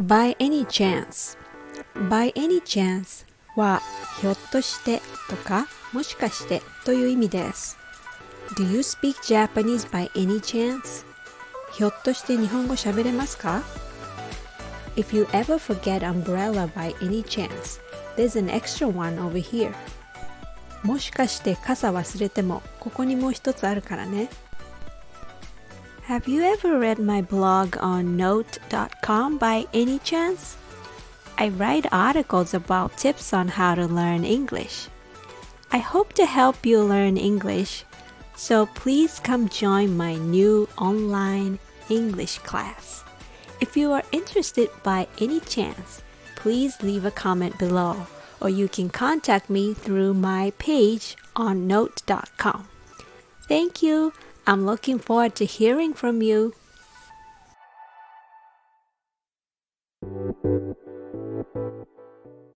[0.00, 1.36] By any chance
[2.08, 3.82] By any chance は
[4.20, 7.76] ひょっとしてとかもしかしてという意味です
[8.56, 11.04] Do you speak Japanese by any chance?
[11.74, 13.62] ひょっとして日本語喋れますか
[14.96, 17.80] If you ever forget umbrella by any chance,
[18.16, 19.74] there's an extra one over here.
[20.82, 24.28] もしかして傘忘れてもここにもう一つあるからね。
[26.04, 30.54] Have you ever read my blog on note.com by any chance?
[31.38, 34.88] I write articles about tips on how to learn English.
[35.72, 37.84] I hope to help you learn English,
[38.36, 43.02] so please come join my new online English class.
[43.62, 46.02] If you are interested by any chance,
[46.36, 48.06] please leave a comment below
[48.42, 52.68] or you can contact me through my page on note.com.
[53.48, 54.12] Thank you.
[54.46, 56.54] I'm looking forward to hearing from you.